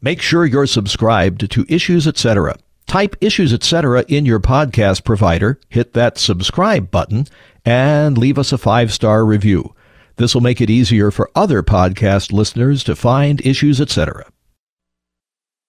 Make 0.00 0.22
sure 0.22 0.46
you're 0.46 0.68
subscribed 0.68 1.50
to 1.50 1.66
Issues 1.68 2.06
Etc. 2.06 2.56
Type 2.86 3.16
Issues 3.20 3.52
Etc. 3.52 4.04
in 4.06 4.24
your 4.24 4.38
podcast 4.38 5.02
provider, 5.02 5.58
hit 5.68 5.92
that 5.94 6.18
subscribe 6.18 6.88
button, 6.92 7.26
and 7.64 8.16
leave 8.16 8.38
us 8.38 8.52
a 8.52 8.58
five 8.58 8.92
star 8.92 9.26
review. 9.26 9.74
This 10.14 10.34
will 10.34 10.40
make 10.40 10.60
it 10.60 10.70
easier 10.70 11.10
for 11.10 11.28
other 11.34 11.64
podcast 11.64 12.32
listeners 12.32 12.84
to 12.84 12.94
find 12.94 13.44
Issues 13.44 13.80
Etc. 13.80 14.24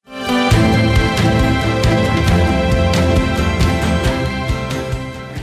I'm 0.05 0.49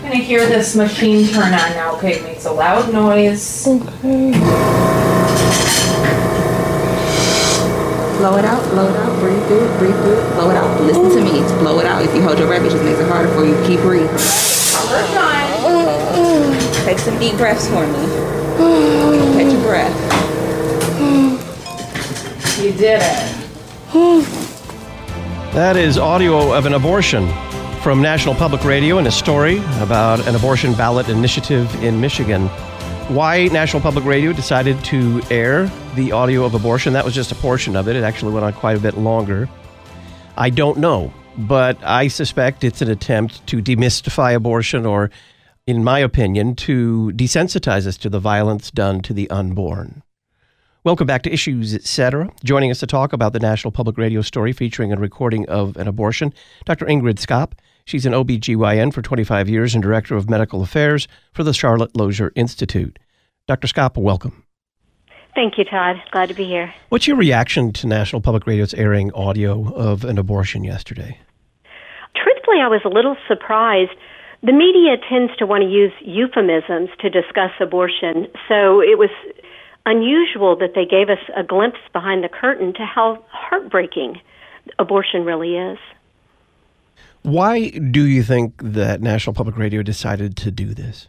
gonna 0.03 0.15
hear 0.17 0.47
this 0.47 0.77
machine 0.77 1.27
turn 1.27 1.47
on 1.47 1.51
now. 1.51 1.97
Okay, 1.97 2.19
it 2.19 2.23
makes 2.23 2.45
a 2.45 2.53
loud 2.53 2.93
noise. 2.93 3.67
Okay. 3.67 5.26
Blow 8.19 8.37
it 8.39 8.45
out, 8.45 8.63
blow 8.71 8.89
it 8.89 8.97
out, 8.97 9.21
breathe 9.21 9.47
through 9.47 9.65
it, 9.65 9.79
breathe 9.79 9.95
through 10.03 10.19
it, 10.19 10.35
blow 10.35 10.51
it 10.51 10.57
out. 10.57 10.81
Listen 10.81 11.11
to 11.11 11.23
me, 11.23 11.41
blow 11.61 11.79
it 11.81 11.87
out. 11.87 12.03
If 12.03 12.15
you 12.15 12.23
hold 12.23 12.39
your 12.39 12.49
breath, 12.49 12.65
it 12.65 12.71
just 12.71 12.83
makes 12.83 12.99
it 12.99 13.09
harder 13.09 13.29
for 13.35 13.45
you. 13.45 13.55
Keep 13.67 13.81
breathing. 13.81 14.09
Take 16.85 16.99
some 16.99 17.19
deep 17.19 17.37
breaths 17.37 17.69
for 17.69 17.87
me. 17.87 18.07
Catch 19.37 19.53
your 19.53 19.63
breath. 19.63 19.95
You 22.59 22.73
did 22.73 23.03
it. 23.03 23.37
That 25.53 25.77
is 25.77 25.99
audio 25.99 26.55
of 26.55 26.65
an 26.65 26.73
abortion 26.73 27.29
from 27.83 28.01
National 28.01 28.35
Public 28.35 28.65
Radio 28.65 28.99
and 28.99 29.07
a 29.07 29.13
story 29.13 29.59
about 29.81 30.27
an 30.27 30.35
abortion 30.35 30.73
ballot 30.73 31.09
initiative 31.09 31.73
in 31.85 32.01
Michigan. 32.01 32.49
Why 33.09 33.47
National 33.49 33.83
Public 33.83 34.05
Radio 34.05 34.33
decided 34.33 34.83
to 34.87 35.21
air 35.31 35.71
the 35.97 36.13
audio 36.13 36.45
of 36.45 36.53
abortion, 36.53 36.93
that 36.93 37.07
was 37.07 37.15
just 37.15 37.33
a 37.33 37.35
portion 37.35 37.75
of 37.75 37.89
it. 37.89 37.97
It 37.97 38.05
actually 38.05 38.35
went 38.35 38.45
on 38.45 38.53
quite 38.53 38.77
a 38.77 38.81
bit 38.81 38.99
longer. 38.99 39.49
I 40.37 40.51
don't 40.51 40.77
know, 40.77 41.11
but 41.39 41.83
I 41.83 42.09
suspect 42.09 42.65
it's 42.65 42.83
an 42.83 42.91
attempt 42.91 43.47
to 43.47 43.63
demystify 43.63 44.35
abortion 44.35 44.85
or, 44.85 45.11
in 45.67 45.83
my 45.83 45.99
opinion, 45.99 46.55
to 46.57 47.13
desensitize 47.17 47.87
us 47.87 47.97
to 47.97 48.11
the 48.11 48.21
violence 48.21 48.71
done 48.71 49.01
to 49.03 49.15
the 49.15 49.29
unborn. 49.31 50.03
Welcome 50.85 51.07
back 51.07 51.23
to 51.23 51.33
Issues, 51.33 51.75
Etc. 51.75 52.31
Joining 52.45 52.71
us 52.71 52.81
to 52.81 52.87
talk 52.87 53.15
about 53.15 53.33
the 53.33 53.41
National 53.41 53.73
Public 53.73 53.97
Radio 53.97 54.21
story 54.21 54.53
featuring 54.53 54.93
a 54.93 54.97
recording 54.97 55.49
of 55.49 55.79
an 55.79 55.89
abortion, 55.89 56.35
Dr. 56.67 56.85
Ingrid 56.85 57.15
Skop. 57.15 57.53
She's 57.87 58.05
an 58.05 58.13
OBGYN 58.13 58.93
for 58.93 59.01
25 59.01 59.49
years 59.49 59.75
and 59.75 59.83
Director 59.83 60.15
of 60.15 60.29
Medical 60.29 60.63
Affairs 60.63 61.09
for 61.33 61.43
the 61.43 61.55
Charlotte 61.55 61.97
Lozier 61.97 62.33
Institute. 62.37 62.99
Dr. 63.49 63.67
Skop, 63.67 63.97
welcome. 63.97 64.46
Thank 65.37 65.59
you, 65.59 65.65
Todd. 65.65 66.03
Glad 66.13 66.31
to 66.31 66.35
be 66.35 66.47
here. 66.47 66.73
What's 66.89 67.07
your 67.07 67.19
reaction 67.19 67.71
to 67.75 67.87
National 67.87 68.23
Public 68.23 68.47
Radio's 68.47 68.73
airing 68.73 69.13
audio 69.13 69.71
of 69.75 70.03
an 70.03 70.17
abortion 70.17 70.65
yesterday? 70.65 71.19
Truthfully, 72.15 72.57
I 72.63 72.69
was 72.69 72.81
a 72.87 72.89
little 72.89 73.19
surprised. 73.29 73.91
The 74.43 74.53
media 74.53 74.97
tends 75.11 75.37
to 75.37 75.45
want 75.45 75.63
to 75.63 75.69
use 75.69 75.93
euphemisms 76.01 76.89
to 77.01 77.11
discuss 77.11 77.51
abortion, 77.61 78.29
so 78.49 78.81
it 78.81 78.97
was 78.99 79.11
unusual 79.85 80.57
that 80.57 80.71
they 80.75 80.87
gave 80.87 81.11
us 81.11 81.23
a 81.37 81.43
glimpse 81.43 81.81
behind 81.93 82.25
the 82.25 82.31
curtain 82.31 82.73
to 82.73 82.87
how 82.87 83.23
heartbreaking 83.29 84.19
abortion 84.79 85.27
really 85.27 85.55
is. 85.57 85.79
Why 87.21 87.69
do 87.69 88.07
you 88.07 88.23
think 88.23 88.55
that 88.63 89.03
National 89.03 89.35
Public 89.35 89.59
Radio 89.59 89.83
decided 89.83 90.35
to 90.39 90.51
do 90.51 90.73
this? 90.73 91.09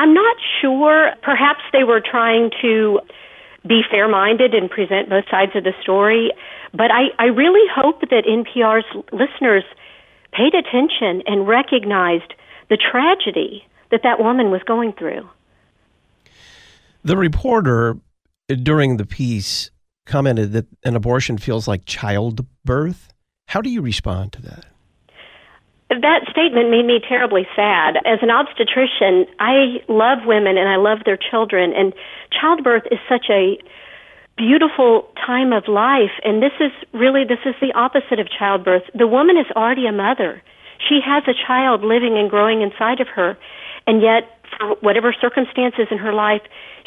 I'm 0.00 0.14
not 0.14 0.36
sure. 0.62 1.10
Perhaps 1.22 1.60
they 1.74 1.84
were 1.84 2.00
trying 2.00 2.50
to 2.62 3.00
be 3.68 3.82
fair 3.90 4.08
minded 4.08 4.54
and 4.54 4.70
present 4.70 5.10
both 5.10 5.24
sides 5.30 5.52
of 5.54 5.64
the 5.64 5.74
story. 5.82 6.32
But 6.72 6.90
I, 6.90 7.08
I 7.18 7.26
really 7.26 7.68
hope 7.70 8.00
that 8.08 8.24
NPR's 8.24 8.86
listeners 9.12 9.62
paid 10.32 10.54
attention 10.54 11.22
and 11.26 11.46
recognized 11.46 12.32
the 12.70 12.78
tragedy 12.78 13.66
that 13.90 14.00
that 14.02 14.18
woman 14.18 14.50
was 14.50 14.62
going 14.66 14.94
through. 14.94 15.28
The 17.04 17.18
reporter 17.18 17.98
uh, 18.50 18.54
during 18.54 18.96
the 18.96 19.04
piece 19.04 19.70
commented 20.06 20.52
that 20.52 20.66
an 20.82 20.96
abortion 20.96 21.36
feels 21.36 21.68
like 21.68 21.84
childbirth. 21.84 23.12
How 23.48 23.60
do 23.60 23.68
you 23.68 23.82
respond 23.82 24.32
to 24.32 24.42
that? 24.42 24.64
That 25.90 26.22
statement 26.30 26.70
made 26.70 26.86
me 26.86 27.00
terribly 27.02 27.48
sad. 27.56 27.96
As 28.06 28.22
an 28.22 28.30
obstetrician, 28.30 29.26
I 29.40 29.82
love 29.88 30.18
women 30.24 30.56
and 30.56 30.68
I 30.68 30.76
love 30.76 30.98
their 31.04 31.18
children, 31.18 31.72
and 31.74 31.92
childbirth 32.30 32.84
is 32.92 32.98
such 33.08 33.26
a 33.28 33.58
beautiful 34.36 35.10
time 35.26 35.52
of 35.52 35.66
life. 35.66 36.14
And 36.24 36.40
this 36.40 36.54
is 36.60 36.70
really 36.92 37.24
this 37.24 37.42
is 37.44 37.56
the 37.60 37.72
opposite 37.74 38.20
of 38.20 38.28
childbirth. 38.30 38.84
The 38.94 39.08
woman 39.08 39.36
is 39.36 39.46
already 39.56 39.86
a 39.86 39.92
mother. 39.92 40.40
She 40.78 41.00
has 41.04 41.24
a 41.26 41.34
child 41.34 41.82
living 41.82 42.16
and 42.16 42.30
growing 42.30 42.62
inside 42.62 43.00
of 43.00 43.08
her, 43.08 43.36
and 43.86 44.00
yet, 44.00 44.38
for 44.56 44.76
whatever 44.80 45.12
circumstances 45.20 45.88
in 45.90 45.98
her 45.98 46.12
life, 46.12 46.42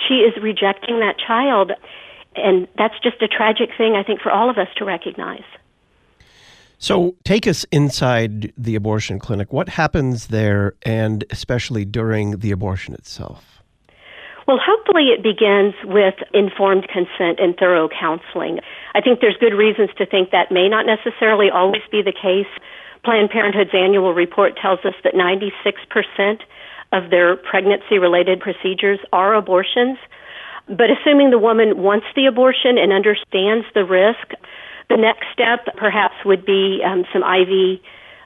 she 0.08 0.24
is 0.24 0.34
rejecting 0.42 1.00
that 1.02 1.20
child. 1.20 1.74
And 2.36 2.70
that's 2.78 2.98
just 3.04 3.22
a 3.22 3.28
tragic 3.28 3.70
thing, 3.78 3.96
I 3.96 4.04
think, 4.04 4.22
for 4.22 4.32
all 4.32 4.50
of 4.50 4.58
us 4.58 4.68
to 4.78 4.86
recognize. 4.86 5.44
So, 6.84 7.16
take 7.24 7.48
us 7.48 7.66
inside 7.72 8.52
the 8.58 8.76
abortion 8.76 9.18
clinic. 9.18 9.54
What 9.54 9.70
happens 9.70 10.28
there, 10.28 10.76
and 10.82 11.24
especially 11.30 11.86
during 11.86 12.40
the 12.40 12.52
abortion 12.52 12.94
itself? 12.94 13.62
Well, 14.50 14.60
hopefully, 14.60 15.16
it 15.16 15.24
begins 15.24 15.76
with 15.86 16.16
informed 16.34 16.90
consent 16.90 17.40
and 17.40 17.56
thorough 17.56 17.88
counseling. 17.88 18.60
I 18.96 19.00
think 19.00 19.22
there's 19.22 19.38
good 19.40 19.54
reasons 19.54 19.92
to 19.98 20.06
think 20.06 20.32
that 20.32 20.52
may 20.52 20.68
not 20.68 20.86
necessarily 20.86 21.48
always 21.50 21.84
be 21.90 22.02
the 22.02 22.12
case. 22.12 22.52
Planned 23.06 23.30
Parenthood's 23.30 23.74
annual 23.74 24.14
report 24.14 24.58
tells 24.62 24.80
us 24.84 24.96
that 25.06 25.14
96% 25.16 26.42
of 26.92 27.10
their 27.10 27.38
pregnancy 27.38 27.98
related 27.98 28.42
procedures 28.42 29.00
are 29.14 29.36
abortions. 29.36 29.98
But 30.68 30.92
assuming 30.92 31.30
the 31.30 31.40
woman 31.40 31.82
wants 31.82 32.08
the 32.14 32.26
abortion 32.26 32.78
and 32.78 32.92
understands 32.92 33.66
the 33.74 33.86
risk, 33.86 34.36
the 34.90 34.98
next 34.98 35.26
step 35.34 35.76
perhaps 35.78 36.16
would 36.26 36.46
be 36.46 36.82
um, 36.86 37.06
some 37.12 37.24
IV 37.24 37.80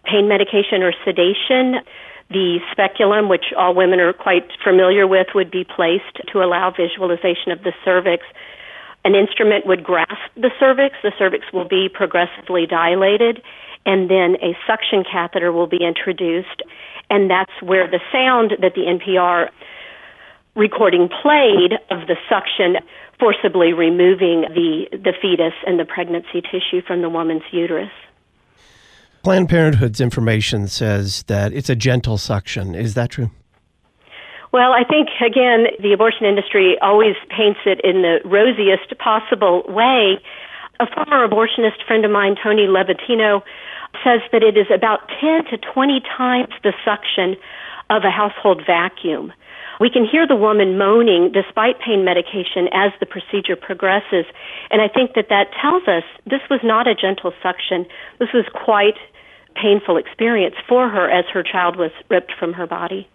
pain 0.06 0.28
medication 0.28 0.81
or 0.81 0.94
sedation. 1.06 1.84
The 2.29 2.59
speculum, 2.72 3.29
which 3.29 3.53
all 3.57 3.73
women 3.73 4.00
are 4.00 4.13
quite 4.13 4.47
familiar 4.63 5.07
with, 5.07 5.28
would 5.34 5.51
be 5.51 5.63
placed 5.63 6.19
to 6.31 6.44
allow 6.44 6.72
visualization 6.72 7.51
of 7.51 7.63
the 7.63 7.73
cervix. 7.85 8.25
An 9.06 9.16
instrument 9.16 9.66
would 9.66 9.84
grasp 9.84 10.31
the 10.35 10.51
cervix. 10.59 10.95
The 11.03 11.13
cervix 11.18 11.45
will 11.53 11.68
be 11.68 11.88
progressively 11.88 12.66
dilated, 12.66 13.41
and 13.85 14.09
then 14.09 14.35
a 14.44 14.57
suction 14.68 15.06
catheter 15.09 15.51
will 15.51 15.68
be 15.68 15.79
introduced. 15.81 16.62
And 17.09 17.29
that's 17.29 17.53
where 17.62 17.89
the 17.89 18.01
sound 18.12 18.51
that 18.62 18.74
the 18.75 18.81
NPR 18.81 19.47
recording 20.57 21.07
played 21.07 21.73
of 21.91 22.07
the 22.07 22.18
suction 22.28 22.78
forcibly 23.19 23.73
removing 23.73 24.41
the, 24.53 24.88
the 24.91 25.13
fetus 25.22 25.53
and 25.66 25.79
the 25.79 25.85
pregnancy 25.85 26.41
tissue 26.41 26.81
from 26.85 27.01
the 27.01 27.09
woman's 27.09 27.44
uterus. 27.51 27.91
Planned 29.23 29.50
Parenthood's 29.50 30.01
information 30.01 30.68
says 30.68 31.23
that 31.23 31.53
it's 31.53 31.69
a 31.69 31.75
gentle 31.75 32.18
suction. 32.18 32.75
Is 32.75 32.94
that 32.95 33.12
true? 33.12 33.29
Well, 34.51 34.72
I 34.72 34.84
think, 34.84 35.09
again, 35.19 35.68
the 35.81 35.94
abortion 35.94 36.25
industry 36.25 36.78
always 36.81 37.16
paints 37.29 37.59
it 37.66 37.81
in 37.84 38.01
the 38.01 38.19
rosiest 38.24 38.97
possible 38.97 39.63
way. 39.68 40.19
A 40.79 40.88
former 40.88 41.28
abortionist 41.28 41.85
friend 41.85 42.06
of 42.06 42.12
mine, 42.12 42.35
Tony 42.41 42.68
Levatino, 42.68 43.41
says 44.03 44.22
that 44.31 44.44
it 44.44 44.57
is 44.57 44.68
about 44.74 45.09
10 45.19 45.45
to 45.51 45.57
20 45.57 46.01
times 46.16 46.53
the 46.63 46.74
suction 46.85 47.35
of 47.89 48.03
a 48.03 48.12
household 48.12 48.63
vacuum. 48.66 49.34
We 49.79 49.89
can 49.89 50.05
hear 50.05 50.27
the 50.27 50.35
woman 50.35 50.77
moaning 50.77 51.31
despite 51.31 51.79
pain 51.79 52.03
medication 52.03 52.67
as 52.73 52.91
the 52.99 53.05
procedure 53.05 53.55
progresses. 53.55 54.25
And 54.71 54.81
I 54.81 54.88
think 54.88 55.13
that 55.15 55.29
that 55.29 55.47
tells 55.61 55.88
us 55.88 56.03
this 56.25 56.41
was 56.49 56.61
not 56.63 56.88
a 56.88 56.95
gentle 56.95 57.31
suction. 57.44 57.85
This 58.19 58.29
was 58.33 58.45
quite 58.53 58.97
painful 59.56 59.97
experience 59.97 60.56
for 60.68 60.89
her 60.89 61.09
as 61.09 61.25
her 61.33 61.44
child 61.44 61.75
was 61.75 61.91
ripped 62.09 62.31
from 62.39 62.53
her 62.53 62.68
body. 62.68 63.07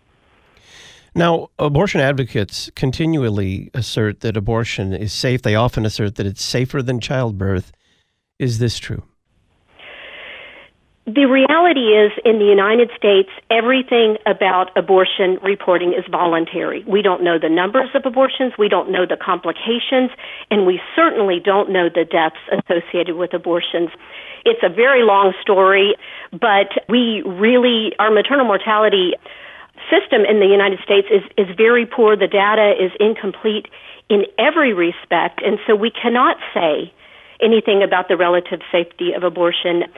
Now, 1.15 1.51
abortion 1.59 2.01
advocates 2.01 2.71
continually 2.75 3.71
assert 3.75 4.21
that 4.21 4.37
abortion 4.37 4.95
is 4.95 5.13
safe. 5.13 5.43
They 5.43 5.55
often 5.55 5.85
assert 5.85 6.15
that 6.15 6.27
it's 6.27 6.43
safer 6.43 6.83
than 6.83 7.01
childbirth. 7.01 7.71
Is 8.39 8.59
this 8.59 8.79
true? 8.79 9.03
The 11.05 11.27
reality 11.27 11.99
is, 11.99 12.13
in 12.25 12.39
the 12.39 12.47
United 12.47 12.89
States, 12.97 13.29
everything 13.51 14.19
about 14.25 14.71
abortion 14.79 15.37
reporting 15.43 15.95
is 15.99 16.05
voluntary. 16.09 16.85
We 16.87 17.03
don't 17.03 17.25
know 17.25 17.41
the 17.43 17.49
numbers 17.49 17.89
of 17.97 18.07
abortions, 18.07 18.53
we 18.57 18.69
don't 18.69 18.89
know 18.89 19.05
the 19.05 19.17
complications, 19.17 20.15
and 20.49 20.65
we 20.65 20.81
certainly 20.95 21.41
don't 21.43 21.71
know 21.71 21.89
the 21.89 22.05
deaths 22.05 22.39
associated 22.55 23.17
with 23.17 23.35
abortions. 23.35 23.91
It's 24.45 24.63
a 24.63 24.69
very 24.69 25.03
long 25.03 25.35
story, 25.43 25.97
but 26.31 26.71
we 26.89 27.23
really, 27.27 27.99
our 27.99 28.13
maternal 28.13 28.47
mortality 28.47 29.15
system 29.91 30.23
in 30.23 30.39
the 30.39 30.47
United 30.47 30.79
States 30.85 31.09
is, 31.11 31.27
is 31.37 31.51
very 31.57 31.85
poor. 31.85 32.17
The 32.17 32.29
data 32.31 32.79
is 32.79 32.93
incomplete 33.01 33.67
in 34.09 34.23
every 34.39 34.73
respect, 34.73 35.43
and 35.43 35.59
so 35.67 35.75
we 35.75 35.91
cannot 35.91 36.37
say 36.55 36.95
anything 37.43 37.83
about 37.83 38.07
the 38.07 38.17
relative 38.17 38.61
safety 38.71 39.15
of 39.15 39.25
abortion 39.25 39.91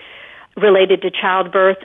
related 0.56 1.02
to 1.02 1.10
childbirth. 1.10 1.78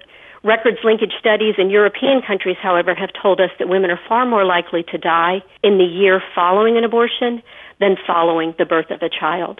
Records 0.44 0.78
linkage 0.84 1.12
studies 1.20 1.56
in 1.58 1.70
European 1.70 2.22
countries, 2.26 2.56
however, 2.62 2.96
have 2.96 3.10
told 3.22 3.42
us 3.42 3.50
that 3.60 3.68
women 3.68 3.92
are 3.92 4.00
far 4.08 4.26
more 4.26 4.46
likely 4.46 4.84
to 4.84 4.98
die 4.98 5.44
in 5.64 5.78
the 5.78 5.84
year 5.84 6.22
following 6.34 6.78
an 6.78 6.84
abortion 6.84 7.42
than 7.80 7.98
following 8.08 8.54
the 8.58 8.66
birth 8.66 8.90
of 8.90 9.02
a 9.02 9.10
child. 9.10 9.60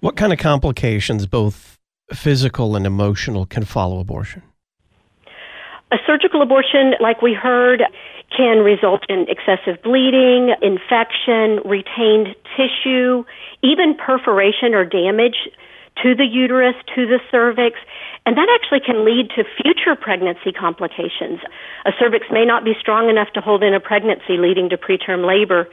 What 0.00 0.16
kind 0.16 0.32
of 0.32 0.38
complications, 0.38 1.26
both 1.26 1.78
physical 2.12 2.76
and 2.76 2.86
emotional, 2.86 3.46
can 3.46 3.64
follow 3.64 3.98
abortion? 3.98 4.42
A 5.90 5.96
surgical 6.06 6.40
abortion, 6.40 6.94
like 7.00 7.22
we 7.22 7.34
heard, 7.34 7.82
can 8.36 8.58
result 8.58 9.04
in 9.08 9.26
excessive 9.28 9.82
bleeding, 9.82 10.54
infection, 10.62 11.60
retained 11.64 12.34
tissue, 12.56 13.24
even 13.62 13.94
perforation 13.94 14.74
or 14.74 14.84
damage 14.84 15.36
to 16.02 16.14
the 16.14 16.26
uterus, 16.26 16.74
to 16.94 17.06
the 17.06 17.20
cervix, 17.30 17.78
and 18.26 18.36
that 18.36 18.48
actually 18.54 18.80
can 18.80 19.04
lead 19.04 19.30
to 19.36 19.44
future 19.62 19.94
pregnancy 19.94 20.52
complications. 20.52 21.40
A 21.86 21.92
cervix 21.98 22.26
may 22.30 22.44
not 22.44 22.64
be 22.64 22.74
strong 22.78 23.08
enough 23.08 23.32
to 23.34 23.40
hold 23.40 23.62
in 23.62 23.74
a 23.74 23.80
pregnancy, 23.80 24.38
leading 24.38 24.68
to 24.70 24.76
preterm 24.76 25.26
labor. 25.26 25.68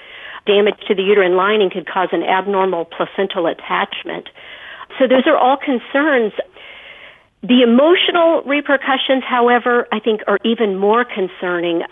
Damage 0.46 0.80
to 0.88 0.96
the 0.96 1.04
uterine 1.04 1.36
lining 1.36 1.70
could 1.70 1.88
cause 1.88 2.10
an 2.12 2.24
abnormal 2.24 2.86
placental 2.86 3.46
attachment. 3.46 4.30
So 4.98 5.06
those 5.06 5.28
are 5.28 5.38
all 5.38 5.58
concerns 5.58 6.34
the 7.42 7.64
emotional 7.64 8.44
repercussions, 8.44 9.24
however, 9.24 9.88
I 9.94 10.00
think 10.00 10.22
are 10.28 10.40
even 10.44 10.76
more 10.76 11.06
concerning. 11.06 11.84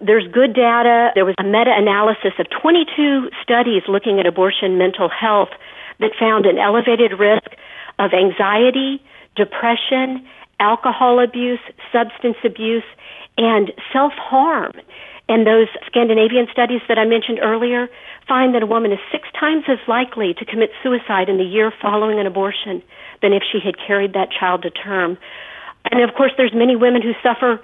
There's 0.00 0.26
good 0.32 0.52
data. 0.54 1.10
There 1.14 1.24
was 1.24 1.36
a 1.38 1.44
meta 1.44 1.70
analysis 1.70 2.34
of 2.40 2.46
22 2.50 3.30
studies 3.42 3.82
looking 3.86 4.18
at 4.18 4.26
abortion 4.26 4.78
mental 4.78 5.08
health 5.08 5.50
that 6.00 6.10
found 6.18 6.46
an 6.46 6.58
elevated 6.58 7.20
risk 7.20 7.54
of 8.00 8.12
anxiety, 8.12 9.00
depression, 9.36 10.26
alcohol 10.58 11.22
abuse, 11.22 11.60
substance 11.92 12.36
abuse, 12.44 12.88
and 13.36 13.70
self 13.92 14.12
harm. 14.14 14.72
And 15.28 15.46
those 15.46 15.68
Scandinavian 15.86 16.48
studies 16.50 16.80
that 16.88 16.98
I 16.98 17.04
mentioned 17.04 17.38
earlier 17.40 17.88
find 18.26 18.54
that 18.54 18.62
a 18.62 18.66
woman 18.66 18.90
is 18.90 18.98
six 19.12 19.28
times 19.38 19.64
as 19.68 19.78
likely 19.86 20.34
to 20.34 20.44
commit 20.44 20.70
suicide 20.82 21.28
in 21.28 21.36
the 21.38 21.44
year 21.44 21.72
following 21.80 22.18
an 22.18 22.26
abortion 22.26 22.82
than 23.22 23.32
if 23.32 23.42
she 23.44 23.60
had 23.64 23.76
carried 23.78 24.14
that 24.14 24.28
child 24.32 24.62
to 24.62 24.70
term. 24.70 25.18
And 25.90 26.02
of 26.02 26.14
course, 26.16 26.32
there's 26.36 26.54
many 26.54 26.74
women 26.74 27.02
who 27.02 27.12
suffer 27.22 27.60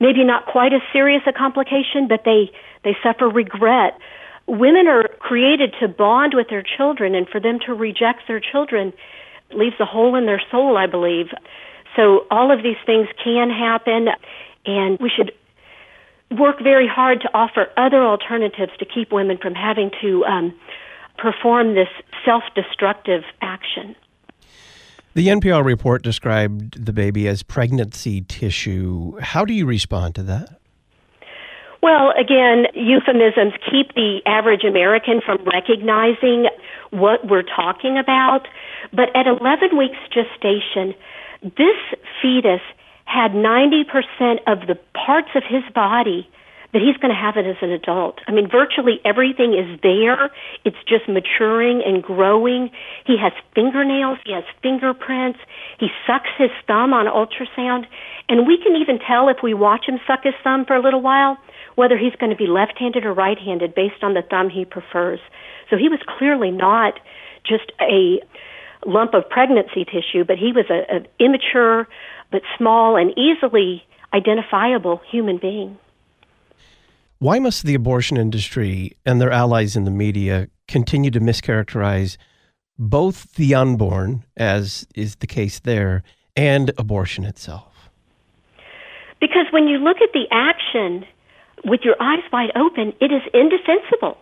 maybe 0.00 0.22
not 0.22 0.46
quite 0.46 0.72
as 0.72 0.80
serious 0.92 1.22
a 1.26 1.32
complication, 1.32 2.06
but 2.08 2.22
they, 2.24 2.52
they 2.84 2.96
suffer 3.02 3.28
regret. 3.28 3.98
Women 4.46 4.86
are 4.86 5.08
created 5.18 5.74
to 5.80 5.88
bond 5.88 6.34
with 6.34 6.48
their 6.48 6.62
children, 6.62 7.14
and 7.14 7.28
for 7.28 7.40
them 7.40 7.58
to 7.66 7.74
reject 7.74 8.22
their 8.28 8.40
children 8.40 8.92
leaves 9.52 9.76
a 9.80 9.84
hole 9.84 10.14
in 10.14 10.26
their 10.26 10.42
soul, 10.50 10.76
I 10.76 10.86
believe. 10.86 11.26
So 11.96 12.26
all 12.30 12.50
of 12.50 12.62
these 12.62 12.76
things 12.86 13.08
can 13.22 13.50
happen, 13.50 14.08
and 14.66 14.98
we 15.00 15.10
should 15.14 15.32
work 16.30 16.60
very 16.62 16.86
hard 16.86 17.20
to 17.22 17.30
offer 17.34 17.68
other 17.76 18.02
alternatives 18.02 18.72
to 18.78 18.84
keep 18.84 19.12
women 19.12 19.38
from 19.38 19.54
having 19.54 19.90
to 20.02 20.24
um, 20.24 20.54
perform 21.16 21.74
this 21.74 21.88
self 22.24 22.44
destructive 22.54 23.22
action. 23.40 23.96
The 25.14 25.28
NPR 25.28 25.64
report 25.64 26.02
described 26.02 26.84
the 26.84 26.92
baby 26.92 27.26
as 27.26 27.42
pregnancy 27.42 28.20
tissue. 28.20 29.18
How 29.18 29.44
do 29.44 29.52
you 29.52 29.66
respond 29.66 30.14
to 30.16 30.22
that? 30.24 30.60
Well, 31.82 32.12
again, 32.18 32.66
euphemisms 32.74 33.54
keep 33.70 33.94
the 33.94 34.20
average 34.26 34.64
American 34.64 35.20
from 35.24 35.38
recognizing 35.44 36.48
what 36.90 37.26
we're 37.28 37.42
talking 37.42 37.98
about. 37.98 38.48
But 38.92 39.14
at 39.14 39.26
11 39.26 39.76
weeks 39.76 39.98
gestation, 40.12 40.94
this 41.42 41.76
fetus 42.20 42.60
had 43.04 43.32
90% 43.32 43.84
of 44.46 44.66
the 44.66 44.78
parts 44.94 45.28
of 45.34 45.42
his 45.48 45.62
body 45.74 46.28
that 46.72 46.82
he's 46.82 46.96
going 46.98 47.14
to 47.14 47.18
have 47.18 47.36
it 47.36 47.48
as 47.48 47.56
an 47.62 47.70
adult. 47.70 48.20
I 48.26 48.32
mean, 48.32 48.48
virtually 48.50 49.00
everything 49.04 49.54
is 49.54 49.80
there. 49.82 50.30
It's 50.64 50.76
just 50.86 51.08
maturing 51.08 51.82
and 51.84 52.02
growing. 52.02 52.70
He 53.06 53.16
has 53.16 53.32
fingernails. 53.54 54.18
He 54.24 54.32
has 54.32 54.44
fingerprints. 54.62 55.38
He 55.80 55.88
sucks 56.06 56.28
his 56.36 56.50
thumb 56.66 56.92
on 56.92 57.06
ultrasound. 57.06 57.86
And 58.28 58.46
we 58.46 58.58
can 58.62 58.76
even 58.76 58.98
tell 58.98 59.28
if 59.28 59.38
we 59.42 59.54
watch 59.54 59.88
him 59.88 59.98
suck 60.06 60.24
his 60.24 60.34
thumb 60.44 60.66
for 60.66 60.76
a 60.76 60.82
little 60.82 61.00
while 61.00 61.38
whether 61.74 61.96
he's 61.96 62.14
going 62.16 62.30
to 62.30 62.36
be 62.36 62.48
left-handed 62.48 63.06
or 63.06 63.14
right-handed 63.14 63.72
based 63.72 64.02
on 64.02 64.12
the 64.12 64.22
thumb 64.28 64.50
he 64.50 64.64
prefers. 64.64 65.20
So 65.70 65.76
he 65.76 65.88
was 65.88 66.00
clearly 66.18 66.50
not 66.50 66.94
just 67.46 67.70
a 67.80 68.18
lump 68.84 69.14
of 69.14 69.28
pregnancy 69.30 69.84
tissue, 69.84 70.24
but 70.26 70.36
he 70.38 70.50
was 70.52 70.66
an 70.68 71.06
immature 71.20 71.86
but 72.32 72.42
small 72.58 72.96
and 72.96 73.16
easily 73.16 73.84
identifiable 74.12 75.00
human 75.08 75.38
being. 75.38 75.78
Why 77.20 77.40
must 77.40 77.64
the 77.64 77.74
abortion 77.74 78.16
industry 78.16 78.92
and 79.04 79.20
their 79.20 79.32
allies 79.32 79.74
in 79.74 79.82
the 79.82 79.90
media 79.90 80.46
continue 80.68 81.10
to 81.10 81.18
mischaracterize 81.18 82.16
both 82.78 83.34
the 83.34 83.56
unborn, 83.56 84.24
as 84.36 84.86
is 84.94 85.16
the 85.16 85.26
case 85.26 85.58
there, 85.58 86.04
and 86.36 86.70
abortion 86.78 87.24
itself? 87.24 87.90
Because 89.20 89.46
when 89.50 89.66
you 89.66 89.78
look 89.78 89.96
at 89.96 90.12
the 90.12 90.26
action 90.30 91.04
with 91.64 91.80
your 91.82 91.96
eyes 92.00 92.22
wide 92.32 92.52
open, 92.54 92.92
it 93.00 93.10
is 93.10 93.22
indefensible. 93.34 94.16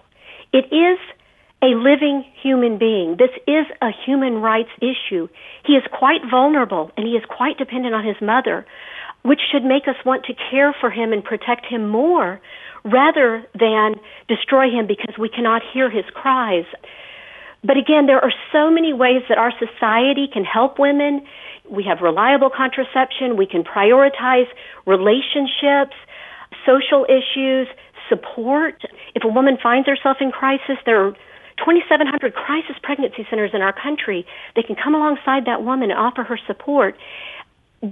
It 0.54 0.64
is 0.72 0.98
a 1.62 1.76
living 1.76 2.24
human 2.42 2.78
being. 2.78 3.16
This 3.18 3.36
is 3.46 3.66
a 3.82 3.90
human 4.06 4.40
rights 4.40 4.70
issue. 4.80 5.28
He 5.66 5.74
is 5.74 5.82
quite 5.92 6.22
vulnerable 6.30 6.92
and 6.96 7.06
he 7.06 7.12
is 7.12 7.24
quite 7.28 7.58
dependent 7.58 7.94
on 7.94 8.06
his 8.06 8.16
mother, 8.22 8.64
which 9.22 9.40
should 9.52 9.64
make 9.64 9.86
us 9.86 9.96
want 10.06 10.24
to 10.24 10.34
care 10.50 10.74
for 10.80 10.88
him 10.88 11.12
and 11.12 11.22
protect 11.22 11.66
him 11.66 11.90
more 11.90 12.40
rather 12.86 13.44
than 13.58 13.96
destroy 14.28 14.70
him 14.70 14.86
because 14.86 15.18
we 15.18 15.28
cannot 15.28 15.62
hear 15.74 15.90
his 15.90 16.04
cries. 16.14 16.64
But 17.64 17.76
again, 17.76 18.06
there 18.06 18.20
are 18.22 18.32
so 18.52 18.70
many 18.70 18.92
ways 18.92 19.22
that 19.28 19.38
our 19.38 19.52
society 19.58 20.28
can 20.32 20.44
help 20.44 20.78
women. 20.78 21.26
We 21.68 21.82
have 21.84 22.00
reliable 22.00 22.50
contraception. 22.50 23.36
We 23.36 23.46
can 23.46 23.64
prioritize 23.64 24.46
relationships, 24.86 25.96
social 26.64 27.04
issues, 27.10 27.66
support. 28.08 28.82
If 29.16 29.24
a 29.24 29.28
woman 29.28 29.58
finds 29.60 29.88
herself 29.88 30.18
in 30.20 30.30
crisis, 30.30 30.78
there 30.86 31.04
are 31.04 31.12
2,700 31.58 32.34
crisis 32.34 32.76
pregnancy 32.82 33.26
centers 33.28 33.50
in 33.52 33.62
our 33.62 33.72
country. 33.72 34.24
They 34.54 34.62
can 34.62 34.76
come 34.76 34.94
alongside 34.94 35.46
that 35.46 35.64
woman 35.64 35.90
and 35.90 35.98
offer 35.98 36.22
her 36.22 36.38
support. 36.46 36.94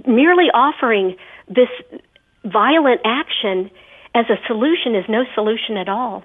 Merely 0.07 0.45
offering 0.53 1.17
this 1.49 1.69
violent 2.45 3.01
action 3.03 3.71
as 4.15 4.25
a 4.29 4.37
solution 4.47 4.95
is 4.95 5.05
no 5.09 5.25
solution 5.35 5.77
at 5.77 5.89
all. 5.89 6.23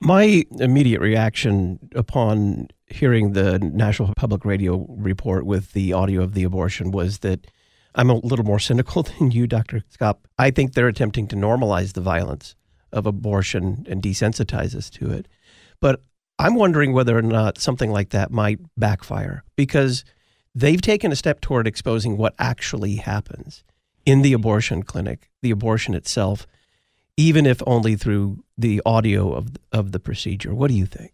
My 0.00 0.44
immediate 0.58 1.00
reaction 1.00 1.78
upon 1.94 2.68
hearing 2.86 3.32
the 3.32 3.58
National 3.58 4.12
Public 4.16 4.44
Radio 4.44 4.86
report 4.88 5.44
with 5.44 5.72
the 5.72 5.92
audio 5.92 6.22
of 6.22 6.34
the 6.34 6.44
abortion 6.44 6.92
was 6.92 7.18
that 7.18 7.46
I'm 7.96 8.10
a 8.10 8.14
little 8.14 8.44
more 8.44 8.58
cynical 8.58 9.02
than 9.18 9.32
you, 9.32 9.46
Dr. 9.46 9.82
Skop. 9.92 10.18
I 10.38 10.50
think 10.50 10.72
they're 10.72 10.88
attempting 10.88 11.26
to 11.28 11.36
normalize 11.36 11.92
the 11.92 12.00
violence 12.00 12.54
of 12.92 13.06
abortion 13.06 13.86
and 13.88 14.00
desensitize 14.00 14.74
us 14.74 14.88
to 14.90 15.10
it. 15.10 15.26
But 15.80 16.02
I'm 16.38 16.54
wondering 16.54 16.92
whether 16.92 17.16
or 17.18 17.22
not 17.22 17.58
something 17.58 17.90
like 17.90 18.10
that 18.10 18.30
might 18.30 18.60
backfire 18.76 19.42
because 19.56 20.04
they've 20.54 20.80
taken 20.80 21.10
a 21.10 21.16
step 21.16 21.40
toward 21.40 21.66
exposing 21.66 22.16
what 22.16 22.34
actually 22.38 22.96
happens 22.96 23.64
in 24.06 24.22
the 24.22 24.32
abortion 24.32 24.82
clinic, 24.82 25.30
the 25.42 25.50
abortion 25.50 25.94
itself, 25.94 26.46
even 27.16 27.46
if 27.46 27.62
only 27.66 27.96
through 27.96 28.38
the 28.58 28.80
audio 28.84 29.32
of 29.32 29.56
of 29.72 29.92
the 29.92 30.00
procedure. 30.00 30.54
What 30.54 30.68
do 30.68 30.74
you 30.74 30.86
think? 30.86 31.12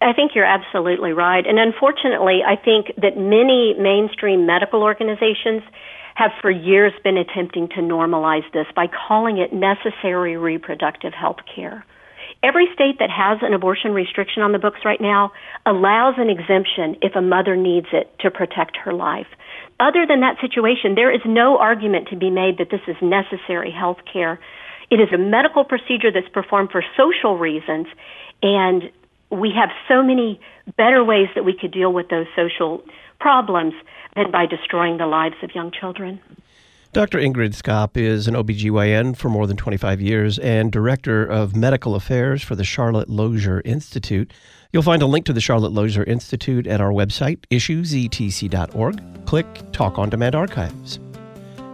I 0.00 0.12
think 0.12 0.32
you're 0.34 0.44
absolutely 0.44 1.12
right. 1.12 1.46
And 1.46 1.58
unfortunately, 1.58 2.40
I 2.44 2.56
think 2.56 2.92
that 2.96 3.16
many 3.16 3.74
mainstream 3.78 4.46
medical 4.46 4.82
organizations 4.82 5.62
have 6.14 6.32
for 6.40 6.50
years 6.50 6.92
been 7.04 7.16
attempting 7.16 7.68
to 7.68 7.76
normalize 7.76 8.50
this 8.52 8.66
by 8.74 8.86
calling 8.86 9.38
it 9.38 9.52
necessary 9.52 10.36
reproductive 10.36 11.14
health 11.14 11.38
care. 11.54 11.84
Every 12.42 12.66
state 12.74 12.98
that 12.98 13.10
has 13.10 13.38
an 13.42 13.54
abortion 13.54 13.92
restriction 13.92 14.42
on 14.42 14.50
the 14.50 14.58
books 14.58 14.80
right 14.84 15.00
now 15.00 15.30
allows 15.64 16.14
an 16.18 16.28
exemption 16.28 16.98
if 17.00 17.14
a 17.14 17.22
mother 17.22 17.54
needs 17.54 17.86
it 17.92 18.10
to 18.20 18.30
protect 18.30 18.76
her 18.78 18.92
life. 18.92 19.28
Other 19.78 20.06
than 20.06 20.20
that 20.20 20.40
situation, 20.40 20.96
there 20.96 21.14
is 21.14 21.20
no 21.24 21.58
argument 21.58 22.08
to 22.08 22.16
be 22.16 22.30
made 22.30 22.58
that 22.58 22.70
this 22.70 22.82
is 22.88 22.96
necessary 23.00 23.70
health 23.70 23.98
care. 24.12 24.40
It 24.92 25.00
is 25.00 25.08
a 25.10 25.16
medical 25.16 25.64
procedure 25.64 26.12
that's 26.12 26.28
performed 26.28 26.70
for 26.70 26.84
social 26.98 27.38
reasons, 27.38 27.86
and 28.42 28.90
we 29.30 29.50
have 29.56 29.70
so 29.88 30.02
many 30.02 30.38
better 30.76 31.02
ways 31.02 31.28
that 31.34 31.46
we 31.46 31.56
could 31.58 31.70
deal 31.70 31.90
with 31.90 32.10
those 32.10 32.26
social 32.36 32.84
problems 33.18 33.72
than 34.14 34.30
by 34.30 34.44
destroying 34.44 34.98
the 34.98 35.06
lives 35.06 35.36
of 35.42 35.54
young 35.54 35.70
children. 35.70 36.20
Dr. 36.92 37.18
Ingrid 37.18 37.54
Skop 37.54 37.96
is 37.96 38.28
an 38.28 38.34
OBGYN 38.34 39.16
for 39.16 39.30
more 39.30 39.46
than 39.46 39.56
25 39.56 40.02
years 40.02 40.38
and 40.40 40.70
Director 40.70 41.24
of 41.24 41.56
Medical 41.56 41.94
Affairs 41.94 42.42
for 42.42 42.54
the 42.54 42.64
Charlotte 42.64 43.08
Lozier 43.08 43.62
Institute. 43.64 44.30
You'll 44.74 44.82
find 44.82 45.00
a 45.00 45.06
link 45.06 45.24
to 45.24 45.32
the 45.32 45.40
Charlotte 45.40 45.72
Lozier 45.72 46.04
Institute 46.04 46.66
at 46.66 46.82
our 46.82 46.92
website, 46.92 47.38
issuesetc.org. 47.50 49.24
Click 49.24 49.72
Talk 49.72 49.98
on 49.98 50.10
Demand 50.10 50.34
Archives. 50.34 50.98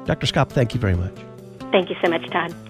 Dr. 0.05 0.29
Skop, 0.29 0.51
thank 0.51 0.73
you 0.73 0.79
very 0.79 0.95
much. 0.95 1.17
Thank 1.73 1.91
you 1.91 1.97
so 2.01 2.09
much, 2.09 2.25
Todd. 2.31 2.68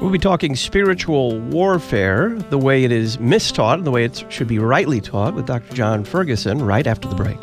We'll 0.00 0.10
be 0.10 0.18
talking 0.18 0.54
spiritual 0.54 1.40
warfare, 1.40 2.36
the 2.50 2.58
way 2.58 2.84
it 2.84 2.92
is 2.92 3.16
mistaught 3.16 3.74
and 3.74 3.84
the 3.84 3.90
way 3.90 4.04
it 4.04 4.24
should 4.28 4.46
be 4.46 4.60
rightly 4.60 5.00
taught 5.00 5.34
with 5.34 5.46
Dr. 5.46 5.74
John 5.74 6.04
Ferguson 6.04 6.64
right 6.64 6.86
after 6.86 7.08
the 7.08 7.16
break. 7.16 7.36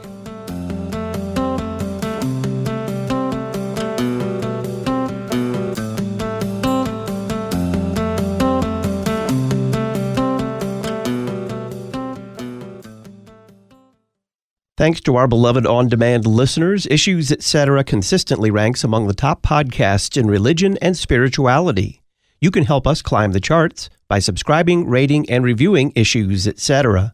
Thanks 14.77 15.01
to 15.01 15.17
our 15.17 15.27
beloved 15.27 15.65
on 15.65 15.89
demand 15.89 16.25
listeners, 16.25 16.87
Issues 16.89 17.31
Etc. 17.31 17.83
consistently 17.83 18.49
ranks 18.49 18.83
among 18.83 19.07
the 19.07 19.13
top 19.13 19.41
podcasts 19.41 20.15
in 20.15 20.27
religion 20.27 20.77
and 20.81 20.95
spirituality. 20.95 22.01
You 22.39 22.51
can 22.51 22.65
help 22.65 22.85
us 22.85 23.01
climb 23.01 23.31
the 23.31 23.39
charts 23.39 23.89
by 24.07 24.19
subscribing, 24.19 24.87
rating, 24.87 25.29
and 25.29 25.43
reviewing 25.43 25.93
Issues 25.95 26.47
Etc. 26.47 27.13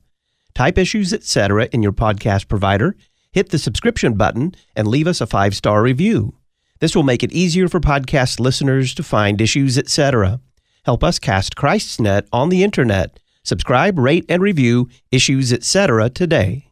Type 0.53 0.77
Issues 0.77 1.13
Etc. 1.13 1.65
in 1.71 1.83
your 1.83 1.93
podcast 1.93 2.47
provider, 2.47 2.95
hit 3.31 3.49
the 3.49 3.59
subscription 3.59 4.15
button, 4.15 4.55
and 4.75 4.87
leave 4.87 5.07
us 5.07 5.21
a 5.21 5.27
five 5.27 5.55
star 5.55 5.81
review. 5.81 6.35
This 6.79 6.95
will 6.95 7.03
make 7.03 7.21
it 7.23 7.31
easier 7.31 7.69
for 7.69 7.79
podcast 7.79 8.39
listeners 8.39 8.95
to 8.95 9.03
find 9.03 9.39
Issues 9.39 9.77
Etc. 9.77 10.39
Help 10.83 11.03
us 11.03 11.19
cast 11.19 11.55
Christ's 11.55 11.99
net 11.99 12.27
on 12.33 12.49
the 12.49 12.63
internet. 12.63 13.19
Subscribe, 13.43 13.99
rate, 13.99 14.25
and 14.27 14.41
review 14.41 14.89
Issues 15.11 15.53
Etc. 15.53 16.09
today. 16.09 16.70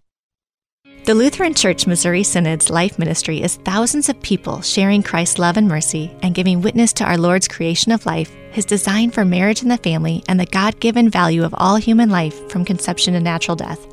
The 1.05 1.15
Lutheran 1.15 1.55
Church 1.55 1.87
Missouri 1.87 2.21
Synod's 2.21 2.69
life 2.69 2.99
ministry 2.99 3.41
is 3.41 3.55
thousands 3.55 4.09
of 4.09 4.21
people 4.21 4.61
sharing 4.61 5.01
Christ's 5.01 5.39
love 5.39 5.57
and 5.57 5.67
mercy 5.67 6.15
and 6.21 6.35
giving 6.35 6.61
witness 6.61 6.93
to 6.93 7.03
our 7.03 7.17
Lord's 7.17 7.47
creation 7.47 7.91
of 7.91 8.05
life, 8.05 8.31
his 8.51 8.65
design 8.65 9.09
for 9.09 9.25
marriage 9.25 9.63
and 9.63 9.71
the 9.71 9.77
family, 9.77 10.23
and 10.27 10.39
the 10.39 10.45
God 10.45 10.79
given 10.79 11.09
value 11.09 11.43
of 11.43 11.55
all 11.57 11.77
human 11.77 12.11
life 12.11 12.51
from 12.51 12.63
conception 12.63 13.15
to 13.15 13.19
natural 13.19 13.55
death. 13.55 13.87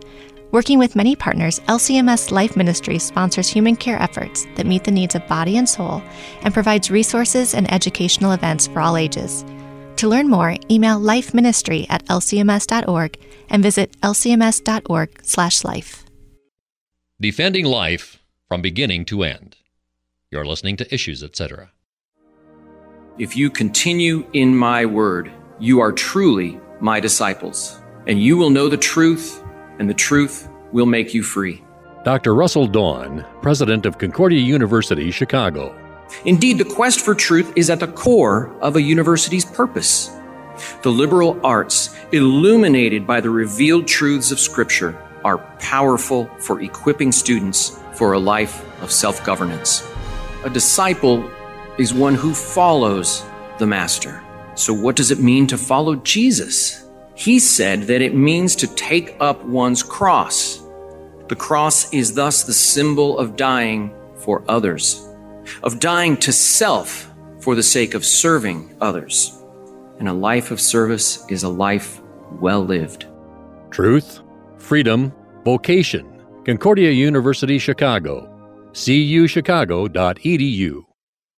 Working 0.50 0.78
with 0.78 0.94
many 0.94 1.16
partners, 1.16 1.58
LCMS 1.60 2.30
Life 2.30 2.54
Ministry 2.54 2.98
sponsors 2.98 3.48
human 3.48 3.76
care 3.76 3.98
efforts 4.00 4.46
that 4.56 4.66
meet 4.66 4.84
the 4.84 4.90
needs 4.90 5.14
of 5.14 5.26
body 5.26 5.56
and 5.56 5.66
soul 5.66 6.02
and 6.42 6.52
provides 6.52 6.90
resources 6.90 7.54
and 7.54 7.72
educational 7.72 8.32
events 8.32 8.66
for 8.66 8.80
all 8.80 8.98
ages. 8.98 9.42
To 9.96 10.08
learn 10.08 10.28
more, 10.28 10.56
email 10.70 11.00
lifeministry 11.00 11.86
at 11.88 12.04
lcms.org 12.06 13.18
and 13.48 13.62
visit 13.62 13.98
lcms.org/life. 14.02 16.05
Defending 17.18 17.64
life 17.64 18.22
from 18.46 18.60
beginning 18.60 19.06
to 19.06 19.22
end. 19.22 19.56
You're 20.30 20.44
listening 20.44 20.76
to 20.76 20.94
Issues, 20.94 21.22
etc. 21.24 21.72
If 23.16 23.34
you 23.34 23.48
continue 23.48 24.28
in 24.34 24.54
my 24.54 24.84
word, 24.84 25.32
you 25.58 25.80
are 25.80 25.92
truly 25.92 26.60
my 26.78 27.00
disciples, 27.00 27.80
and 28.06 28.22
you 28.22 28.36
will 28.36 28.50
know 28.50 28.68
the 28.68 28.76
truth, 28.76 29.42
and 29.78 29.88
the 29.88 29.94
truth 29.94 30.50
will 30.72 30.84
make 30.84 31.14
you 31.14 31.22
free. 31.22 31.64
Dr. 32.04 32.34
Russell 32.34 32.66
Dawn, 32.66 33.24
president 33.40 33.86
of 33.86 33.96
Concordia 33.96 34.40
University, 34.40 35.10
Chicago. 35.10 35.74
Indeed, 36.26 36.58
the 36.58 36.66
quest 36.66 37.00
for 37.00 37.14
truth 37.14 37.50
is 37.56 37.70
at 37.70 37.80
the 37.80 37.88
core 37.88 38.54
of 38.60 38.76
a 38.76 38.82
university's 38.82 39.46
purpose. 39.46 40.10
The 40.82 40.92
liberal 40.92 41.40
arts, 41.42 41.96
illuminated 42.12 43.06
by 43.06 43.22
the 43.22 43.30
revealed 43.30 43.86
truths 43.86 44.30
of 44.30 44.38
Scripture, 44.38 45.02
are 45.26 45.38
powerful 45.58 46.26
for 46.38 46.60
equipping 46.60 47.10
students 47.10 47.80
for 47.94 48.12
a 48.12 48.18
life 48.18 48.64
of 48.80 48.92
self 48.92 49.24
governance. 49.26 49.82
A 50.44 50.50
disciple 50.50 51.28
is 51.78 51.92
one 51.92 52.14
who 52.14 52.32
follows 52.32 53.24
the 53.58 53.66
Master. 53.66 54.22
So, 54.54 54.72
what 54.72 54.94
does 54.94 55.10
it 55.10 55.18
mean 55.18 55.48
to 55.48 55.58
follow 55.58 55.96
Jesus? 55.96 56.88
He 57.16 57.40
said 57.40 57.82
that 57.88 58.02
it 58.02 58.14
means 58.14 58.54
to 58.56 58.68
take 58.68 59.16
up 59.18 59.44
one's 59.44 59.82
cross. 59.82 60.62
The 61.28 61.34
cross 61.36 61.92
is 61.92 62.14
thus 62.14 62.44
the 62.44 62.52
symbol 62.52 63.18
of 63.18 63.34
dying 63.34 63.92
for 64.18 64.44
others, 64.48 65.08
of 65.64 65.80
dying 65.80 66.16
to 66.18 66.32
self 66.32 67.12
for 67.40 67.56
the 67.56 67.64
sake 67.64 67.94
of 67.94 68.04
serving 68.04 68.76
others. 68.80 69.42
And 69.98 70.08
a 70.08 70.12
life 70.12 70.52
of 70.52 70.60
service 70.60 71.24
is 71.28 71.42
a 71.42 71.48
life 71.48 72.00
well 72.40 72.64
lived. 72.64 73.06
Truth, 73.70 74.20
freedom, 74.66 75.12
vocation. 75.44 76.04
Concordia 76.44 76.90
University, 76.90 77.58
Chicago. 77.58 78.28
cuchicago.edu. 78.72 80.95